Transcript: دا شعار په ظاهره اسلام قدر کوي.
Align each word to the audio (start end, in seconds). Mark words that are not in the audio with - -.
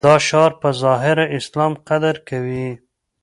دا 0.07 0.15
شعار 0.27 0.51
په 0.61 0.69
ظاهره 0.83 1.25
اسلام 1.37 1.73
قدر 1.87 2.15
کوي. 2.29 2.67